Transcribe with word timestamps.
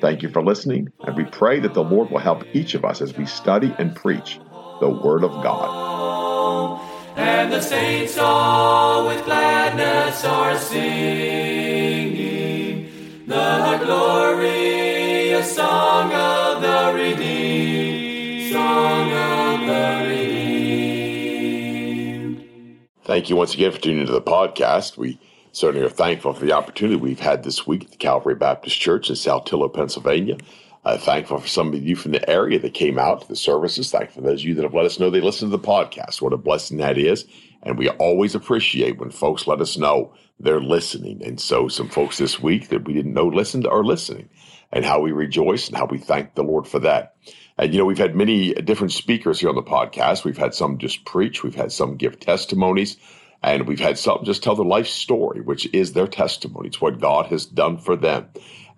Thank 0.00 0.22
you 0.22 0.28
for 0.28 0.42
listening, 0.42 0.92
and 1.00 1.16
we 1.16 1.24
pray 1.24 1.58
that 1.60 1.74
the 1.74 1.82
Lord 1.82 2.10
will 2.10 2.18
help 2.18 2.44
each 2.54 2.74
of 2.74 2.84
us 2.84 3.00
as 3.02 3.16
we 3.16 3.26
study 3.26 3.74
and 3.78 3.96
preach 3.96 4.38
the 4.80 4.88
Word 4.88 5.24
of 5.24 5.32
God. 5.42 6.80
And 7.16 7.52
the 7.52 7.60
saints 7.60 8.16
all 8.16 9.08
with 9.08 9.24
gladness 9.24 10.24
are 10.24 10.56
singing 10.56 11.98
the 13.26 13.80
glorious 13.84 15.56
song 15.56 16.12
of 16.12 16.62
the 16.62 16.92
redeemed, 16.94 18.52
song 18.52 19.12
of 19.12 19.66
the 19.66 20.06
redeemed. 20.08 20.78
Thank 23.02 23.28
you 23.30 23.36
once 23.36 23.52
again 23.54 23.72
for 23.72 23.80
tuning 23.80 24.02
into 24.02 24.12
the 24.12 24.22
podcast. 24.22 24.96
We 24.96 25.18
certainly 25.52 25.86
are 25.86 25.90
thankful 25.90 26.32
for 26.32 26.44
the 26.44 26.52
opportunity 26.52 26.96
we've 26.96 27.20
had 27.20 27.42
this 27.42 27.66
week 27.66 27.84
at 27.84 27.90
the 27.90 27.96
Calvary 27.96 28.34
Baptist 28.34 28.78
Church 28.78 29.08
in 29.08 29.16
Saltillo, 29.16 29.72
Pennsylvania. 29.72 30.36
Uh, 30.84 30.96
thankful 30.96 31.38
for 31.38 31.48
some 31.48 31.74
of 31.74 31.82
you 31.82 31.96
from 31.96 32.12
the 32.12 32.30
area 32.30 32.58
that 32.58 32.72
came 32.72 32.98
out 32.98 33.20
to 33.22 33.28
the 33.28 33.36
services. 33.36 33.90
Thankful 33.90 34.22
for 34.22 34.28
those 34.28 34.40
of 34.40 34.48
you 34.48 34.54
that 34.54 34.62
have 34.62 34.74
let 34.74 34.86
us 34.86 34.98
know 34.98 35.10
they 35.10 35.20
listen 35.20 35.50
to 35.50 35.56
the 35.56 35.62
podcast. 35.62 36.22
What 36.22 36.32
a 36.32 36.38
blessing 36.38 36.78
that 36.78 36.96
is. 36.96 37.26
And 37.62 37.76
we 37.76 37.88
always 37.88 38.34
appreciate 38.34 38.98
when 38.98 39.10
folks 39.10 39.46
let 39.46 39.60
us 39.60 39.76
know 39.76 40.14
they're 40.40 40.60
listening. 40.60 41.22
And 41.24 41.40
so 41.40 41.68
some 41.68 41.88
folks 41.88 42.18
this 42.18 42.40
week 42.40 42.68
that 42.68 42.84
we 42.84 42.94
didn't 42.94 43.12
know 43.12 43.26
listened 43.26 43.66
are 43.66 43.84
listening 43.84 44.28
and 44.72 44.84
how 44.84 45.00
we 45.00 45.12
rejoice 45.12 45.68
and 45.68 45.76
how 45.76 45.86
we 45.86 45.98
thank 45.98 46.34
the 46.34 46.44
Lord 46.44 46.66
for 46.66 46.78
that. 46.80 47.16
And, 47.58 47.72
you 47.72 47.78
know, 47.78 47.84
we've 47.84 47.98
had 47.98 48.14
many 48.14 48.54
different 48.54 48.92
speakers 48.92 49.40
here 49.40 49.48
on 49.48 49.56
the 49.56 49.62
podcast. 49.62 50.24
We've 50.24 50.38
had 50.38 50.54
some 50.54 50.78
just 50.78 51.04
preach. 51.04 51.42
We've 51.42 51.54
had 51.54 51.72
some 51.72 51.96
give 51.96 52.20
testimonies. 52.20 52.96
And 53.42 53.66
we've 53.66 53.80
had 53.80 53.98
some 53.98 54.24
just 54.24 54.42
tell 54.42 54.56
their 54.56 54.64
life 54.64 54.88
story, 54.88 55.40
which 55.40 55.72
is 55.72 55.92
their 55.92 56.08
testimony. 56.08 56.68
It's 56.68 56.80
what 56.80 57.00
God 57.00 57.26
has 57.26 57.46
done 57.46 57.78
for 57.78 57.96
them. 57.96 58.28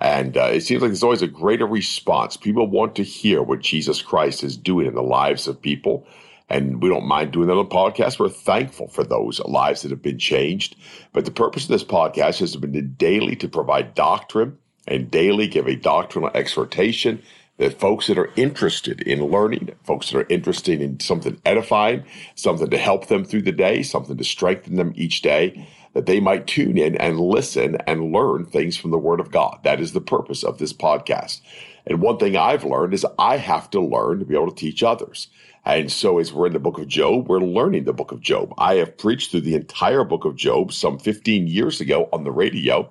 And 0.01 0.37
uh, 0.37 0.51
it 0.53 0.63
seems 0.63 0.83
like 0.83 0.91
there's 0.91 1.03
always 1.03 1.23
a 1.23 1.27
greater 1.27 1.67
response. 1.67 2.37
People 2.37 2.67
want 2.67 2.95
to 2.97 3.03
hear 3.03 3.43
what 3.43 3.61
Jesus 3.61 4.01
Christ 4.01 4.43
is 4.43 4.57
doing 4.57 4.87
in 4.87 4.95
the 4.95 5.03
lives 5.03 5.47
of 5.47 5.61
people. 5.61 6.07
And 6.49 6.83
we 6.83 6.89
don't 6.89 7.07
mind 7.07 7.33
doing 7.33 7.47
that 7.47 7.57
on 7.57 7.69
the 7.69 7.75
podcast. 7.75 8.19
We're 8.19 8.29
thankful 8.29 8.89
for 8.89 9.05
those 9.05 9.41
lives 9.41 9.83
that 9.83 9.91
have 9.91 10.03
been 10.03 10.19
changed. 10.19 10.77
But 11.13 11.25
the 11.25 11.31
purpose 11.31 11.65
of 11.65 11.69
this 11.69 11.85
podcast 11.85 12.41
has 12.41 12.57
been 12.57 12.73
to 12.73 12.83
daily 12.83 13.37
to 13.37 13.49
provide 13.49 13.95
doctrine 13.95 14.59
and 14.87 15.11
daily 15.11 15.47
give 15.47 15.69
a 15.69 15.77
doctrinal 15.77 16.31
exhortation 16.35 17.23
that 17.61 17.79
folks 17.79 18.07
that 18.07 18.17
are 18.17 18.31
interested 18.37 19.03
in 19.03 19.23
learning, 19.23 19.69
folks 19.85 20.11
that 20.11 20.19
are 20.19 20.27
interested 20.31 20.81
in 20.81 20.99
something 20.99 21.39
edifying, 21.45 22.03
something 22.35 22.71
to 22.71 22.79
help 22.79 23.09
them 23.09 23.23
through 23.23 23.43
the 23.43 23.53
day, 23.53 23.83
something 23.83 24.17
to 24.17 24.25
strengthen 24.25 24.77
them 24.77 24.95
each 24.97 25.21
day, 25.21 25.69
that 25.93 26.07
they 26.07 26.21
might 26.21 26.47
tune 26.47 26.79
in 26.79 26.97
and 26.97 27.21
listen 27.21 27.77
and 27.87 28.13
learn 28.13 28.47
things 28.47 28.79
from 28.79 28.91
the 28.91 28.99
Word 28.99 29.21
of 29.21 29.31
God. 29.31 29.59
That 29.63 29.79
is 29.79 29.93
the 29.93 30.01
purpose 30.01 30.43
of 30.43 30.57
this 30.57 30.73
podcast. 30.73 31.43
And 31.87 32.01
one 32.01 32.17
thing 32.17 32.35
I've 32.35 32.65
learned 32.65 32.95
is 32.95 33.05
I 33.19 33.37
have 33.37 33.69
to 33.71 33.81
learn 33.81 34.21
to 34.21 34.25
be 34.25 34.35
able 34.35 34.51
to 34.51 34.57
teach 34.57 34.83
others. 34.83 35.29
And 35.67 35.93
so, 35.93 36.19
as 36.19 36.33
we're 36.33 36.47
in 36.47 36.55
the 36.55 36.59
book 36.59 36.79
of 36.79 36.89
Job, 36.89 37.29
we're 37.29 37.41
learning 37.41 37.85
the 37.85 37.93
book 37.93 38.11
of 38.11 38.23
Job. 38.23 38.55
I 38.57 38.77
have 38.77 38.97
preached 38.97 39.31
through 39.31 39.43
the 39.43 39.55
entire 39.55 40.05
book 40.05 40.25
of 40.25 40.35
Job 40.35 40.73
some 40.73 40.99
15 40.99 41.47
years 41.47 41.83
ago 41.83 42.09
on 42.11 42.25
the 42.25 42.33
radio. 42.33 42.91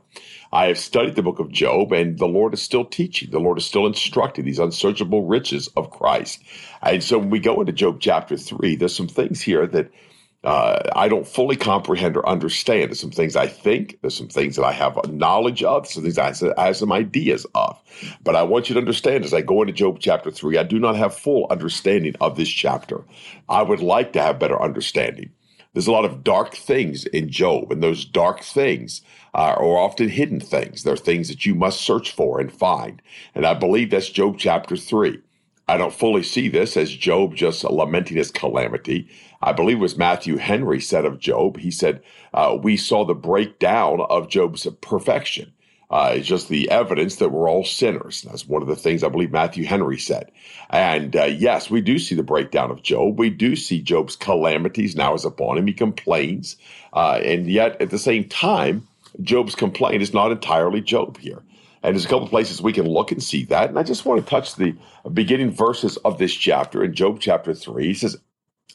I 0.51 0.67
have 0.67 0.79
studied 0.79 1.15
the 1.15 1.23
book 1.23 1.39
of 1.39 1.51
Job, 1.51 1.91
and 1.91 2.17
the 2.17 2.27
Lord 2.27 2.53
is 2.53 2.61
still 2.61 2.85
teaching. 2.85 3.31
The 3.31 3.39
Lord 3.39 3.57
is 3.57 3.65
still 3.65 3.85
instructing 3.85 4.45
these 4.45 4.59
unsearchable 4.59 5.25
riches 5.25 5.69
of 5.77 5.91
Christ. 5.91 6.41
And 6.81 7.03
so, 7.03 7.19
when 7.19 7.29
we 7.29 7.39
go 7.39 7.59
into 7.59 7.73
Job 7.73 7.99
chapter 7.99 8.37
3, 8.37 8.75
there's 8.75 8.95
some 8.95 9.07
things 9.07 9.41
here 9.41 9.67
that 9.67 9.91
uh, 10.43 10.79
I 10.95 11.09
don't 11.09 11.27
fully 11.27 11.55
comprehend 11.55 12.15
or 12.17 12.27
understand. 12.27 12.89
There's 12.89 12.99
some 12.99 13.11
things 13.11 13.35
I 13.35 13.47
think, 13.47 13.99
there's 14.01 14.15
some 14.17 14.29
things 14.29 14.55
that 14.55 14.63
I 14.63 14.71
have 14.71 14.97
knowledge 15.11 15.63
of, 15.63 15.85
some 15.88 16.03
things 16.03 16.17
I 16.17 16.33
have 16.57 16.77
some 16.77 16.91
ideas 16.93 17.45
of. 17.55 17.79
But 18.23 18.35
I 18.35 18.43
want 18.43 18.69
you 18.69 18.73
to 18.75 18.79
understand 18.79 19.25
as 19.25 19.33
I 19.33 19.41
go 19.41 19.61
into 19.61 19.73
Job 19.73 19.99
chapter 19.99 20.31
3, 20.31 20.57
I 20.57 20.63
do 20.63 20.79
not 20.79 20.95
have 20.95 21.15
full 21.15 21.47
understanding 21.51 22.15
of 22.21 22.38
this 22.38 22.49
chapter. 22.49 23.03
I 23.49 23.61
would 23.61 23.81
like 23.81 24.13
to 24.13 24.21
have 24.21 24.39
better 24.39 24.61
understanding. 24.61 25.31
There's 25.74 25.88
a 25.88 25.91
lot 25.91 26.06
of 26.06 26.24
dark 26.24 26.56
things 26.56 27.06
in 27.06 27.30
Job, 27.30 27.72
and 27.72 27.84
those 27.84 28.03
dark 28.03 28.41
things 28.41 29.02
uh, 29.35 29.53
are 29.57 29.78
often 29.78 30.09
hidden 30.09 30.40
things. 30.40 30.84
They're 30.84 30.97
things 30.97 31.28
that 31.30 31.46
you 31.46 31.53
must 31.53 31.81
search 31.81 32.12
for 32.12 32.40
and 32.40 32.52
find. 32.52 33.02
And 33.35 33.46
I 33.46 33.53
believe 33.53 33.91
that's 33.91 34.09
Job 34.09 34.38
chapter 34.40 34.75
3. 34.75 35.19
I 35.68 35.78
don't 35.78 35.94
fully 35.94 36.24
see 36.24 36.50
this 36.50 36.75
as 36.75 36.96
Job 36.96 37.35
just 37.35 37.63
lamenting 37.63 38.18
his 38.18 38.31
calamity. 38.31 39.07
I 39.44 39.53
believe 39.53 39.78
it 39.78 39.81
was 39.81 39.97
Matthew 39.97 40.38
Henry 40.38 40.81
said 40.81 41.06
of 41.06 41.19
Job. 41.19 41.57
He 41.57 41.69
said, 41.69 42.01
uh, 42.34 42.57
We 42.59 42.75
saw 42.75 43.06
the 43.06 43.13
breakdown 43.13 44.01
of 44.09 44.30
Job's 44.30 44.68
perfection. 44.81 45.53
Uh, 45.91 46.13
it's 46.16 46.27
just 46.27 46.50
the 46.50 46.69
evidence 46.69 47.16
that 47.16 47.31
we're 47.31 47.50
all 47.50 47.63
sinners. 47.63 48.22
That's 48.22 48.47
one 48.47 48.61
of 48.61 48.67
the 48.67 48.75
things 48.75 49.03
I 49.03 49.09
believe 49.09 49.31
Matthew 49.31 49.66
Henry 49.66 49.97
said. 49.97 50.31
And 50.69 51.16
uh, 51.16 51.23
yes, 51.25 51.69
we 51.72 51.81
do 51.81 51.97
see 51.97 52.13
the 52.13 52.22
breakdown 52.23 52.69
of 52.69 52.83
Job. 52.83 53.17
We 53.17 53.31
do 53.31 53.55
see 53.55 53.81
Job's 53.81 54.16
calamities 54.16 54.95
now 54.95 55.16
is 55.16 55.25
upon 55.25 55.57
him. 55.57 55.66
He 55.66 55.73
complains. 55.73 56.57
Uh, 56.94 57.19
and 57.23 57.47
yet, 57.47 57.81
at 57.81 57.89
the 57.89 57.97
same 57.97 58.25
time, 58.29 58.88
Job's 59.22 59.55
complaint 59.55 60.03
is 60.03 60.13
not 60.13 60.31
entirely 60.31 60.81
Job 60.81 61.17
here. 61.17 61.41
And 61.81 61.95
there's 61.95 62.06
a 62.06 62.09
couple 62.09 62.25
of 62.25 62.29
places 62.29 62.61
we 62.61 62.73
can 62.73 62.88
look 62.88 63.11
and 63.11 63.23
see 63.23 63.45
that. 63.45 63.69
And 63.69 63.79
I 63.79 63.83
just 63.83 64.06
want 64.06 64.23
to 64.23 64.29
touch 64.29 64.56
the 64.56 64.75
beginning 65.11 65.51
verses 65.51 65.97
of 65.97 66.19
this 66.19 66.33
chapter 66.33 66.83
in 66.83 66.94
Job 66.94 67.19
chapter 67.19 67.53
3. 67.53 67.88
He 67.88 67.94
says, 67.94 68.17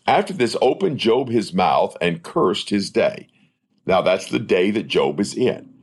After 0.06 0.32
this 0.32 0.56
opened 0.60 0.98
Job 0.98 1.28
his 1.28 1.52
mouth 1.52 1.96
and 2.00 2.22
cursed 2.22 2.70
his 2.70 2.90
day. 2.90 3.28
Now 3.86 4.00
that's 4.00 4.30
the 4.30 4.38
day 4.38 4.70
that 4.72 4.88
Job 4.88 5.20
is 5.20 5.34
in. 5.34 5.73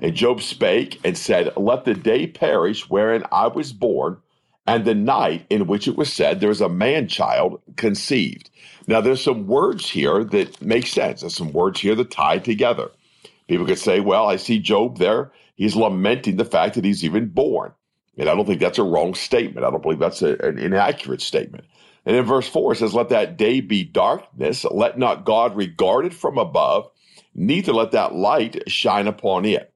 And 0.00 0.14
Job 0.14 0.42
spake 0.42 1.00
and 1.04 1.16
said, 1.16 1.52
Let 1.56 1.84
the 1.84 1.94
day 1.94 2.26
perish 2.26 2.88
wherein 2.88 3.24
I 3.32 3.48
was 3.48 3.72
born, 3.72 4.18
and 4.66 4.84
the 4.84 4.94
night 4.94 5.46
in 5.50 5.66
which 5.66 5.88
it 5.88 5.96
was 5.96 6.12
said, 6.12 6.40
There 6.40 6.50
is 6.50 6.60
a 6.60 6.68
man 6.68 7.08
child 7.08 7.60
conceived. 7.76 8.50
Now 8.86 9.00
there's 9.00 9.22
some 9.22 9.46
words 9.46 9.90
here 9.90 10.24
that 10.24 10.62
make 10.62 10.86
sense. 10.86 11.20
There's 11.20 11.36
some 11.36 11.52
words 11.52 11.80
here 11.80 11.94
that 11.94 12.10
tie 12.10 12.38
together. 12.38 12.90
People 13.48 13.66
could 13.66 13.78
say, 13.78 14.00
Well, 14.00 14.26
I 14.26 14.36
see 14.36 14.58
Job 14.58 14.98
there 14.98 15.32
He's 15.58 15.74
lamenting 15.74 16.36
the 16.36 16.44
fact 16.44 16.76
that 16.76 16.84
he's 16.84 17.04
even 17.04 17.30
born. 17.30 17.72
And 18.16 18.28
I 18.28 18.34
don't 18.36 18.46
think 18.46 18.60
that's 18.60 18.78
a 18.78 18.84
wrong 18.84 19.14
statement. 19.14 19.66
I 19.66 19.70
don't 19.70 19.82
believe 19.82 19.98
that's 19.98 20.22
a, 20.22 20.36
an 20.36 20.56
inaccurate 20.56 21.20
statement. 21.20 21.64
And 22.06 22.14
in 22.14 22.24
verse 22.24 22.48
4, 22.48 22.72
it 22.72 22.76
says, 22.76 22.94
Let 22.94 23.08
that 23.08 23.36
day 23.36 23.60
be 23.60 23.82
darkness, 23.82 24.64
let 24.64 24.98
not 24.98 25.24
God 25.24 25.56
regard 25.56 26.06
it 26.06 26.14
from 26.14 26.38
above, 26.38 26.88
neither 27.34 27.72
let 27.72 27.90
that 27.90 28.14
light 28.14 28.70
shine 28.70 29.08
upon 29.08 29.44
it. 29.44 29.74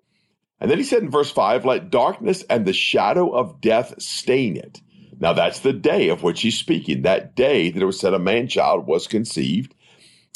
And 0.62 0.70
then 0.70 0.78
he 0.78 0.84
said 0.84 1.02
in 1.02 1.10
verse 1.10 1.32
5, 1.32 1.64
Let 1.64 1.90
darkness 1.90 2.44
and 2.48 2.64
the 2.64 2.72
shadow 2.72 3.30
of 3.30 3.60
death 3.60 4.00
stain 4.00 4.56
it. 4.56 4.80
Now 5.18 5.32
that's 5.32 5.58
the 5.58 5.72
day 5.72 6.08
of 6.08 6.22
which 6.22 6.42
he's 6.42 6.56
speaking, 6.56 7.02
that 7.02 7.34
day 7.34 7.72
that 7.72 7.82
it 7.82 7.84
was 7.84 7.98
said 7.98 8.14
a 8.14 8.20
man 8.20 8.46
child 8.46 8.86
was 8.86 9.08
conceived. 9.08 9.74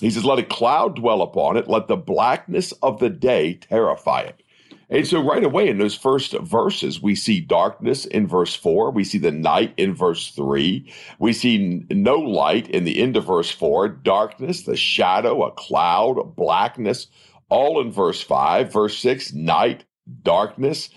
He 0.01 0.11
says, 0.11 0.25
Let 0.25 0.41
a 0.41 0.43
cloud 0.43 0.97
dwell 0.97 1.23
upon 1.23 1.57
it, 1.57 1.69
let 1.69 1.87
the 1.87 1.97
blackness 1.97 2.73
of 2.83 2.99
the 2.99 3.09
day 3.09 3.55
terrify 3.55 4.23
it. 4.23 4.43
And 4.91 5.07
so, 5.07 5.23
right 5.23 5.45
away 5.45 5.69
in 5.69 5.79
those 5.79 5.95
first 5.95 6.33
verses, 6.41 7.01
we 7.01 7.15
see 7.15 7.41
darkness 7.41 8.05
in 8.05 8.27
verse 8.27 8.55
four. 8.57 8.91
We 8.91 9.05
see 9.05 9.19
the 9.19 9.31
night 9.31 9.75
in 9.77 9.95
verse 9.95 10.33
three. 10.33 10.93
We 11.21 11.35
see 11.35 11.85
no 11.89 12.17
light 12.17 12.69
in 12.69 12.83
the 12.83 13.01
end 13.01 13.17
of 13.17 13.27
verse 13.27 13.51
four, 13.51 13.89
darkness, 13.89 14.63
the 14.63 14.77
shadow, 14.77 15.45
a 15.45 15.53
cloud, 15.53 16.35
blackness, 16.35 17.07
all 17.49 17.81
in 17.81 17.93
verse 17.93 18.23
five. 18.23 18.73
Verse 18.73 18.99
six, 18.99 19.33
night, 19.33 19.85
darkness. 20.23 20.91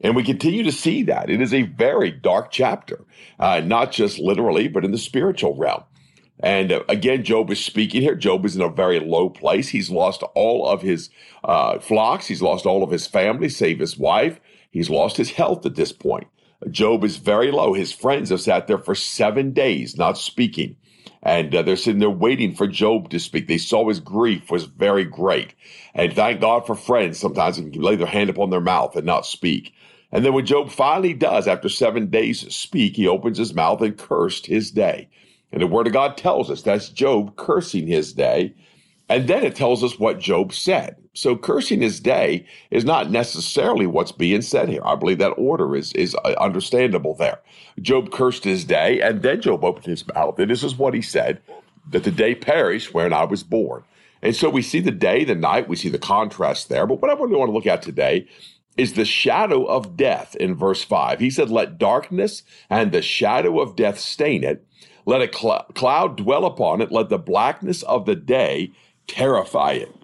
And 0.00 0.14
we 0.14 0.22
continue 0.22 0.62
to 0.64 0.72
see 0.72 1.02
that. 1.04 1.30
It 1.30 1.40
is 1.40 1.54
a 1.54 1.62
very 1.62 2.10
dark 2.10 2.50
chapter, 2.50 3.04
uh, 3.38 3.60
not 3.60 3.92
just 3.92 4.18
literally, 4.18 4.68
but 4.68 4.84
in 4.84 4.90
the 4.90 4.98
spiritual 4.98 5.56
realm. 5.56 5.84
And 6.40 6.72
uh, 6.72 6.82
again, 6.88 7.24
Job 7.24 7.50
is 7.50 7.64
speaking 7.64 8.02
here. 8.02 8.14
Job 8.14 8.44
is 8.44 8.56
in 8.56 8.62
a 8.62 8.68
very 8.68 9.00
low 9.00 9.30
place. 9.30 9.68
He's 9.68 9.90
lost 9.90 10.22
all 10.34 10.66
of 10.66 10.82
his 10.82 11.10
uh, 11.44 11.78
flocks. 11.78 12.26
He's 12.26 12.42
lost 12.42 12.66
all 12.66 12.82
of 12.82 12.90
his 12.90 13.06
family, 13.06 13.48
save 13.48 13.78
his 13.78 13.96
wife. 13.96 14.40
He's 14.70 14.90
lost 14.90 15.16
his 15.16 15.30
health 15.30 15.64
at 15.64 15.76
this 15.76 15.92
point. 15.92 16.26
Job 16.70 17.04
is 17.04 17.16
very 17.16 17.50
low. 17.50 17.74
His 17.74 17.92
friends 17.92 18.30
have 18.30 18.40
sat 18.40 18.66
there 18.66 18.78
for 18.78 18.94
seven 18.94 19.52
days 19.52 19.96
not 19.96 20.18
speaking. 20.18 20.76
And 21.24 21.54
uh, 21.54 21.62
they're 21.62 21.76
sitting 21.76 22.00
there 22.00 22.10
waiting 22.10 22.54
for 22.54 22.66
Job 22.66 23.08
to 23.10 23.18
speak. 23.18 23.48
They 23.48 23.58
saw 23.58 23.88
his 23.88 23.98
grief 23.98 24.50
was 24.50 24.64
very 24.64 25.04
great. 25.04 25.54
And 25.94 26.12
thank 26.12 26.40
God 26.40 26.66
for 26.66 26.74
friends 26.74 27.18
sometimes 27.18 27.56
who 27.56 27.70
can 27.70 27.80
lay 27.80 27.96
their 27.96 28.06
hand 28.06 28.30
upon 28.30 28.50
their 28.50 28.60
mouth 28.60 28.94
and 28.94 29.06
not 29.06 29.24
speak. 29.26 29.72
And 30.12 30.24
then 30.24 30.34
when 30.34 30.46
Job 30.46 30.70
finally 30.70 31.14
does, 31.14 31.48
after 31.48 31.68
seven 31.68 32.08
days 32.08 32.54
speak, 32.54 32.96
he 32.96 33.08
opens 33.08 33.38
his 33.38 33.54
mouth 33.54 33.80
and 33.80 33.96
cursed 33.96 34.46
his 34.46 34.70
day. 34.70 35.08
And 35.50 35.62
the 35.62 35.66
word 35.66 35.86
of 35.86 35.92
God 35.92 36.16
tells 36.16 36.50
us 36.50 36.62
that's 36.62 36.88
Job 36.90 37.36
cursing 37.36 37.86
his 37.86 38.12
day. 38.12 38.54
And 39.08 39.28
then 39.28 39.44
it 39.44 39.54
tells 39.54 39.84
us 39.84 39.98
what 39.98 40.18
Job 40.18 40.52
said. 40.52 40.96
So 41.12 41.36
cursing 41.36 41.82
his 41.82 42.00
day 42.00 42.46
is 42.70 42.84
not 42.84 43.10
necessarily 43.10 43.86
what's 43.86 44.12
being 44.12 44.42
said 44.42 44.68
here. 44.68 44.80
I 44.84 44.96
believe 44.96 45.18
that 45.18 45.30
order 45.30 45.76
is, 45.76 45.92
is 45.92 46.16
uh, 46.24 46.34
understandable 46.40 47.14
there. 47.14 47.40
Job 47.80 48.10
cursed 48.10 48.44
his 48.44 48.64
day, 48.64 49.00
and 49.00 49.22
then 49.22 49.40
Job 49.40 49.64
opened 49.64 49.86
his 49.86 50.06
mouth. 50.14 50.38
And 50.38 50.50
this 50.50 50.64
is 50.64 50.76
what 50.76 50.94
he 50.94 51.02
said 51.02 51.40
that 51.90 52.04
the 52.04 52.10
day 52.10 52.34
perished 52.34 52.94
wherein 52.94 53.12
I 53.12 53.24
was 53.24 53.42
born. 53.42 53.84
And 54.22 54.34
so 54.34 54.48
we 54.48 54.62
see 54.62 54.80
the 54.80 54.90
day, 54.90 55.22
the 55.24 55.34
night, 55.34 55.68
we 55.68 55.76
see 55.76 55.90
the 55.90 55.98
contrast 55.98 56.70
there. 56.70 56.86
But 56.86 57.02
what 57.02 57.10
I 57.10 57.14
really 57.14 57.36
want 57.36 57.50
to 57.50 57.54
look 57.54 57.66
at 57.66 57.82
today 57.82 58.26
is 58.76 58.94
the 58.94 59.04
shadow 59.04 59.64
of 59.66 59.96
death 59.96 60.34
in 60.36 60.54
verse 60.54 60.82
5. 60.82 61.20
He 61.20 61.30
said, 61.30 61.50
Let 61.50 61.78
darkness 61.78 62.42
and 62.70 62.90
the 62.90 63.02
shadow 63.02 63.60
of 63.60 63.76
death 63.76 63.98
stain 63.98 64.42
it. 64.42 64.66
Let 65.06 65.20
a 65.20 65.32
cl- 65.32 65.66
cloud 65.74 66.16
dwell 66.16 66.46
upon 66.46 66.80
it. 66.80 66.90
Let 66.90 67.10
the 67.10 67.18
blackness 67.18 67.82
of 67.82 68.06
the 68.06 68.16
day 68.16 68.72
terrify 69.06 69.72
it. 69.72 69.94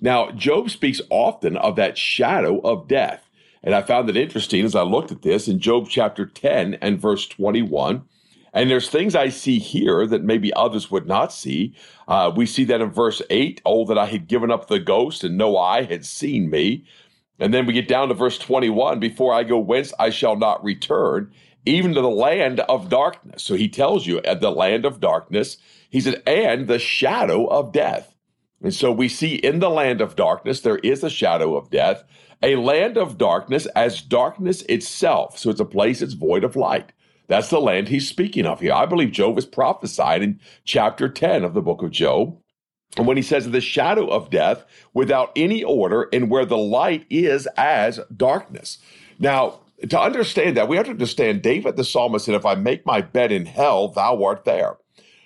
Now, 0.00 0.30
Job 0.30 0.70
speaks 0.70 1.00
often 1.10 1.56
of 1.56 1.76
that 1.76 1.98
shadow 1.98 2.60
of 2.60 2.88
death. 2.88 3.28
And 3.62 3.74
I 3.74 3.82
found 3.82 4.08
it 4.08 4.16
interesting 4.16 4.64
as 4.64 4.76
I 4.76 4.82
looked 4.82 5.10
at 5.10 5.22
this 5.22 5.48
in 5.48 5.58
Job 5.58 5.88
chapter 5.88 6.24
10 6.24 6.74
and 6.74 7.00
verse 7.00 7.26
21. 7.26 8.04
And 8.52 8.70
there's 8.70 8.88
things 8.88 9.14
I 9.14 9.28
see 9.28 9.58
here 9.58 10.06
that 10.06 10.22
maybe 10.22 10.54
others 10.54 10.90
would 10.90 11.06
not 11.06 11.32
see. 11.32 11.74
Uh, 12.06 12.32
we 12.34 12.46
see 12.46 12.64
that 12.64 12.80
in 12.80 12.90
verse 12.90 13.20
8, 13.28 13.60
oh, 13.66 13.84
that 13.86 13.98
I 13.98 14.06
had 14.06 14.28
given 14.28 14.50
up 14.50 14.68
the 14.68 14.78
ghost 14.78 15.24
and 15.24 15.36
no 15.36 15.56
eye 15.56 15.82
had 15.82 16.04
seen 16.04 16.48
me. 16.48 16.84
And 17.38 17.52
then 17.52 17.66
we 17.66 17.72
get 17.72 17.88
down 17.88 18.08
to 18.08 18.14
verse 18.14 18.38
21 18.38 19.00
before 19.00 19.34
I 19.34 19.44
go 19.44 19.58
whence 19.58 19.92
I 19.98 20.10
shall 20.10 20.36
not 20.36 20.64
return, 20.64 21.32
even 21.66 21.94
to 21.94 22.00
the 22.00 22.08
land 22.08 22.60
of 22.60 22.88
darkness. 22.88 23.42
So 23.42 23.54
he 23.54 23.68
tells 23.68 24.06
you 24.06 24.18
at 24.22 24.40
the 24.40 24.50
land 24.50 24.84
of 24.84 25.00
darkness, 25.00 25.58
he 25.90 26.00
said, 26.00 26.22
and 26.26 26.66
the 26.66 26.78
shadow 26.78 27.46
of 27.46 27.72
death. 27.72 28.14
And 28.62 28.74
so 28.74 28.90
we 28.90 29.08
see 29.08 29.36
in 29.36 29.60
the 29.60 29.70
land 29.70 30.00
of 30.00 30.16
darkness, 30.16 30.60
there 30.60 30.78
is 30.78 31.04
a 31.04 31.10
shadow 31.10 31.56
of 31.56 31.70
death, 31.70 32.04
a 32.42 32.56
land 32.56 32.96
of 32.96 33.18
darkness 33.18 33.66
as 33.76 34.02
darkness 34.02 34.62
itself. 34.62 35.38
So 35.38 35.50
it's 35.50 35.60
a 35.60 35.64
place 35.64 36.00
that's 36.00 36.14
void 36.14 36.44
of 36.44 36.56
light. 36.56 36.92
That's 37.28 37.50
the 37.50 37.60
land 37.60 37.88
he's 37.88 38.08
speaking 38.08 38.46
of 38.46 38.60
here. 38.60 38.72
I 38.72 38.86
believe 38.86 39.12
Job 39.12 39.36
was 39.36 39.46
prophesied 39.46 40.22
in 40.22 40.40
chapter 40.64 41.08
10 41.08 41.44
of 41.44 41.54
the 41.54 41.60
book 41.60 41.82
of 41.82 41.90
Job. 41.90 42.38
And 42.96 43.06
when 43.06 43.16
he 43.16 43.22
says 43.22 43.50
the 43.50 43.60
shadow 43.60 44.08
of 44.08 44.30
death 44.30 44.64
without 44.94 45.30
any 45.36 45.62
order 45.62 46.08
and 46.12 46.30
where 46.30 46.46
the 46.46 46.56
light 46.56 47.06
is 47.10 47.46
as 47.56 48.00
darkness. 48.16 48.78
Now, 49.18 49.60
to 49.88 50.00
understand 50.00 50.56
that, 50.56 50.68
we 50.68 50.76
have 50.76 50.86
to 50.86 50.92
understand 50.92 51.42
David 51.42 51.76
the 51.76 51.84
psalmist 51.84 52.24
said, 52.24 52.34
If 52.34 52.46
I 52.46 52.54
make 52.54 52.86
my 52.86 53.02
bed 53.02 53.30
in 53.30 53.46
hell, 53.46 53.88
thou 53.88 54.24
art 54.24 54.44
there. 54.44 54.78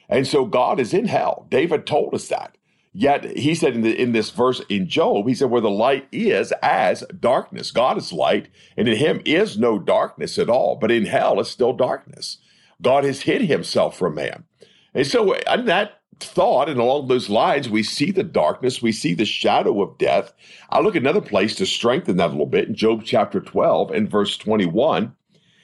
And 0.08 0.26
so 0.26 0.44
God 0.44 0.80
is 0.80 0.92
in 0.92 1.06
hell. 1.06 1.46
David 1.48 1.86
told 1.86 2.14
us 2.14 2.28
that. 2.28 2.58
Yet 2.94 3.36
he 3.38 3.54
said 3.54 3.74
in, 3.74 3.80
the, 3.80 3.98
in 3.98 4.12
this 4.12 4.30
verse 4.30 4.60
in 4.68 4.86
Job, 4.86 5.26
he 5.26 5.34
said, 5.34 5.50
where 5.50 5.62
the 5.62 5.70
light 5.70 6.06
is 6.12 6.52
as 6.62 7.02
darkness. 7.18 7.70
God 7.70 7.96
is 7.96 8.12
light, 8.12 8.48
and 8.76 8.86
in 8.86 8.96
him 8.96 9.22
is 9.24 9.56
no 9.56 9.78
darkness 9.78 10.38
at 10.38 10.50
all, 10.50 10.76
but 10.76 10.90
in 10.90 11.06
hell 11.06 11.40
is 11.40 11.48
still 11.48 11.72
darkness. 11.72 12.38
God 12.82 13.04
has 13.04 13.22
hid 13.22 13.42
himself 13.42 13.96
from 13.96 14.16
man. 14.16 14.44
And 14.92 15.06
so, 15.06 15.32
in 15.32 15.64
that 15.66 16.00
thought, 16.20 16.68
and 16.68 16.78
along 16.78 17.08
those 17.08 17.30
lines, 17.30 17.68
we 17.68 17.82
see 17.82 18.10
the 18.10 18.22
darkness, 18.22 18.82
we 18.82 18.92
see 18.92 19.14
the 19.14 19.24
shadow 19.24 19.80
of 19.80 19.96
death. 19.96 20.34
I 20.68 20.80
look 20.80 20.94
at 20.94 21.02
another 21.02 21.22
place 21.22 21.54
to 21.56 21.66
strengthen 21.66 22.18
that 22.18 22.28
a 22.28 22.32
little 22.32 22.46
bit 22.46 22.68
in 22.68 22.74
Job 22.74 23.02
chapter 23.04 23.40
12 23.40 23.90
and 23.90 24.10
verse 24.10 24.36
21. 24.36 25.14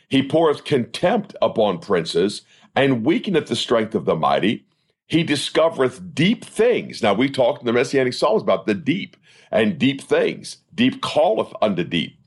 He 0.09 0.27
poureth 0.27 0.65
contempt 0.65 1.37
upon 1.43 1.81
princes 1.81 2.43
and 2.75 3.05
weakeneth 3.05 3.49
the 3.49 3.57
strength 3.57 3.95
of 3.95 4.07
the 4.07 4.17
mighty 4.17 4.65
he 5.09 5.25
discovereth 5.25 6.15
deep 6.15 6.45
things. 6.45 7.03
Now, 7.03 7.15
we 7.15 7.31
talked 7.31 7.63
in 7.63 7.67
the 7.67 7.73
Messianic 7.73 8.13
Psalms 8.13 8.43
about 8.43 8.67
the 8.67 8.75
deep 8.75 9.17
and 9.51 9.79
deep 9.79 10.03
things. 10.03 10.59
Deep 10.75 11.03
calleth 11.03 11.53
unto 11.63 11.83
deep. 11.83 12.19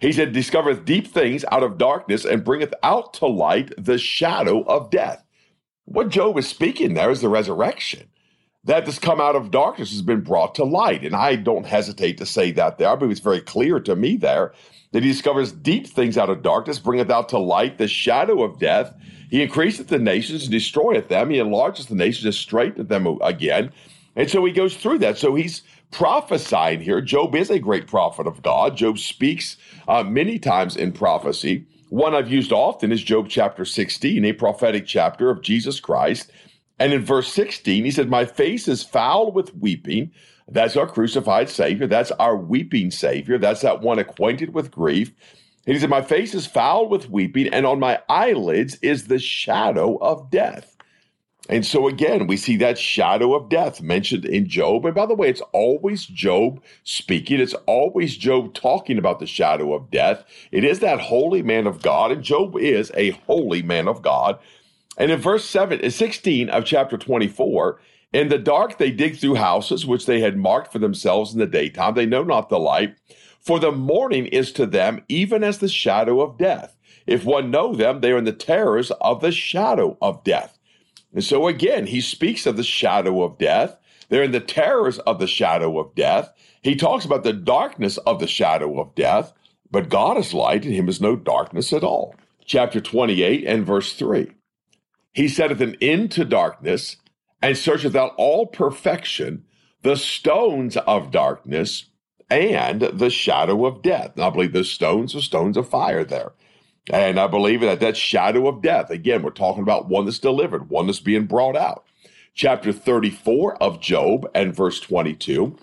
He 0.00 0.12
said, 0.12 0.32
discovereth 0.32 0.84
deep 0.84 1.08
things 1.08 1.44
out 1.50 1.64
of 1.64 1.78
darkness 1.78 2.24
and 2.24 2.44
bringeth 2.44 2.72
out 2.84 3.12
to 3.14 3.26
light 3.26 3.72
the 3.76 3.98
shadow 3.98 4.62
of 4.62 4.90
death. 4.90 5.24
What 5.86 6.10
Job 6.10 6.38
is 6.38 6.46
speaking 6.48 6.94
there 6.94 7.10
is 7.10 7.20
the 7.20 7.28
resurrection. 7.28 8.08
That 8.64 8.86
has 8.86 8.98
come 8.98 9.20
out 9.20 9.34
of 9.34 9.50
darkness 9.50 9.90
has 9.90 10.02
been 10.02 10.20
brought 10.20 10.54
to 10.56 10.64
light. 10.64 11.04
And 11.04 11.16
I 11.16 11.36
don't 11.36 11.66
hesitate 11.66 12.18
to 12.18 12.26
say 12.26 12.52
that 12.52 12.78
there. 12.78 12.88
I 12.88 12.94
believe 12.94 13.12
it's 13.12 13.20
very 13.20 13.40
clear 13.40 13.80
to 13.80 13.96
me 13.96 14.16
there 14.16 14.52
that 14.92 15.02
he 15.02 15.10
discovers 15.10 15.52
deep 15.52 15.86
things 15.86 16.16
out 16.16 16.30
of 16.30 16.42
darkness, 16.42 16.78
bringeth 16.78 17.10
out 17.10 17.28
to 17.30 17.38
light 17.38 17.78
the 17.78 17.88
shadow 17.88 18.42
of 18.42 18.58
death. 18.58 18.94
He 19.30 19.42
increaseth 19.42 19.88
the 19.88 19.98
nations 19.98 20.44
and 20.44 20.52
destroyeth 20.52 21.08
them. 21.08 21.30
He 21.30 21.38
enlarges 21.38 21.86
the 21.86 21.94
nations 21.94 22.24
and 22.24 22.34
straighteneth 22.34 22.88
them 22.88 23.06
again. 23.22 23.72
And 24.16 24.30
so 24.30 24.44
he 24.44 24.52
goes 24.52 24.76
through 24.76 24.98
that. 24.98 25.18
So 25.18 25.34
he's 25.34 25.62
prophesying 25.90 26.80
here. 26.80 27.00
Job 27.00 27.34
is 27.34 27.50
a 27.50 27.58
great 27.58 27.86
prophet 27.86 28.26
of 28.26 28.42
God. 28.42 28.76
Job 28.76 28.98
speaks 28.98 29.56
uh, 29.86 30.02
many 30.02 30.38
times 30.38 30.76
in 30.76 30.92
prophecy. 30.92 31.66
One 31.90 32.14
I've 32.14 32.30
used 32.30 32.52
often 32.52 32.92
is 32.92 33.02
Job 33.02 33.28
chapter 33.28 33.64
16, 33.64 34.24
a 34.24 34.32
prophetic 34.32 34.86
chapter 34.86 35.30
of 35.30 35.42
Jesus 35.42 35.80
Christ. 35.80 36.32
And 36.78 36.92
in 36.92 37.04
verse 37.04 37.32
16, 37.32 37.84
he 37.84 37.90
said, 37.90 38.08
My 38.08 38.24
face 38.24 38.68
is 38.68 38.82
foul 38.82 39.32
with 39.32 39.54
weeping. 39.56 40.12
That's 40.48 40.76
our 40.76 40.86
crucified 40.86 41.50
Savior. 41.50 41.86
That's 41.86 42.10
our 42.12 42.36
weeping 42.36 42.90
Savior. 42.90 43.38
That's 43.38 43.60
that 43.60 43.80
one 43.80 43.98
acquainted 43.98 44.54
with 44.54 44.70
grief. 44.70 45.12
And 45.66 45.74
he 45.74 45.80
said, 45.80 45.90
My 45.90 46.02
face 46.02 46.34
is 46.34 46.46
foul 46.46 46.88
with 46.88 47.10
weeping, 47.10 47.48
and 47.48 47.66
on 47.66 47.78
my 47.78 48.00
eyelids 48.08 48.78
is 48.80 49.06
the 49.06 49.18
shadow 49.18 49.96
of 49.96 50.30
death. 50.30 50.74
And 51.50 51.64
so 51.64 51.88
again, 51.88 52.26
we 52.26 52.36
see 52.36 52.56
that 52.58 52.78
shadow 52.78 53.34
of 53.34 53.48
death 53.48 53.80
mentioned 53.80 54.26
in 54.26 54.48
Job. 54.48 54.84
And 54.84 54.94
by 54.94 55.06
the 55.06 55.14
way, 55.14 55.30
it's 55.30 55.42
always 55.52 56.04
Job 56.04 56.62
speaking. 56.84 57.40
It's 57.40 57.54
always 57.66 58.16
Job 58.16 58.52
talking 58.52 58.98
about 58.98 59.18
the 59.18 59.26
shadow 59.26 59.74
of 59.74 59.90
death. 59.90 60.24
It 60.52 60.64
is 60.64 60.80
that 60.80 61.00
holy 61.00 61.42
man 61.42 61.66
of 61.66 61.80
God, 61.80 62.12
and 62.12 62.22
Job 62.22 62.56
is 62.58 62.92
a 62.94 63.10
holy 63.26 63.62
man 63.62 63.88
of 63.88 64.02
God. 64.02 64.38
And 64.98 65.10
in 65.10 65.20
verse 65.20 65.44
7, 65.44 65.90
16 65.90 66.50
of 66.50 66.64
chapter 66.64 66.98
24, 66.98 67.80
in 68.12 68.28
the 68.28 68.38
dark 68.38 68.78
they 68.78 68.90
dig 68.90 69.16
through 69.16 69.34
houses 69.36 69.86
which 69.86 70.06
they 70.06 70.20
had 70.20 70.36
marked 70.36 70.72
for 70.72 70.78
themselves 70.78 71.32
in 71.32 71.38
the 71.38 71.46
daytime. 71.46 71.94
They 71.94 72.06
know 72.06 72.24
not 72.24 72.48
the 72.48 72.58
light. 72.58 72.96
For 73.40 73.58
the 73.58 73.72
morning 73.72 74.26
is 74.26 74.52
to 74.52 74.66
them 74.66 75.02
even 75.08 75.44
as 75.44 75.58
the 75.58 75.68
shadow 75.68 76.20
of 76.20 76.38
death. 76.38 76.76
If 77.06 77.24
one 77.24 77.50
know 77.50 77.74
them, 77.74 78.00
they 78.00 78.12
are 78.12 78.18
in 78.18 78.24
the 78.24 78.32
terrors 78.32 78.90
of 79.00 79.20
the 79.20 79.32
shadow 79.32 79.96
of 80.02 80.24
death. 80.24 80.58
And 81.14 81.24
so 81.24 81.48
again, 81.48 81.86
he 81.86 82.00
speaks 82.00 82.46
of 82.46 82.56
the 82.56 82.62
shadow 82.62 83.22
of 83.22 83.38
death. 83.38 83.76
They're 84.08 84.22
in 84.22 84.32
the 84.32 84.40
terrors 84.40 84.98
of 85.00 85.18
the 85.18 85.26
shadow 85.26 85.78
of 85.78 85.94
death. 85.94 86.32
He 86.62 86.76
talks 86.76 87.04
about 87.04 87.24
the 87.24 87.32
darkness 87.32 87.96
of 87.98 88.20
the 88.20 88.26
shadow 88.26 88.78
of 88.80 88.94
death, 88.94 89.32
but 89.70 89.88
God 89.88 90.18
is 90.18 90.34
light, 90.34 90.64
and 90.64 90.74
him 90.74 90.88
is 90.88 91.00
no 91.00 91.16
darkness 91.16 91.72
at 91.72 91.84
all. 91.84 92.14
Chapter 92.44 92.80
28 92.80 93.44
and 93.46 93.66
verse 93.66 93.92
3. 93.94 94.30
He 95.12 95.28
setteth 95.28 95.60
an 95.60 95.76
end 95.80 96.10
to 96.12 96.24
darkness, 96.24 96.96
and 97.42 97.56
searcheth 97.56 97.94
out 97.94 98.14
all 98.16 98.46
perfection, 98.46 99.44
the 99.82 99.96
stones 99.96 100.76
of 100.76 101.10
darkness, 101.10 101.86
and 102.30 102.80
the 102.80 103.10
shadow 103.10 103.64
of 103.66 103.82
death. 103.82 104.12
And 104.16 104.24
I 104.24 104.30
believe 104.30 104.52
the 104.52 104.64
stones 104.64 105.14
are 105.14 105.20
stones 105.20 105.56
of 105.56 105.68
fire 105.68 106.04
there. 106.04 106.32
And 106.90 107.20
I 107.20 107.26
believe 107.26 107.60
that 107.60 107.80
that 107.80 107.96
shadow 107.96 108.48
of 108.48 108.62
death, 108.62 108.90
again, 108.90 109.22
we're 109.22 109.30
talking 109.30 109.62
about 109.62 109.88
one 109.88 110.06
that's 110.06 110.18
delivered, 110.18 110.70
one 110.70 110.86
that's 110.86 111.00
being 111.00 111.26
brought 111.26 111.56
out. 111.56 111.84
Chapter 112.34 112.72
34 112.72 113.62
of 113.62 113.80
Job 113.80 114.30
and 114.34 114.54
verse 114.54 114.80
22. 114.80 115.56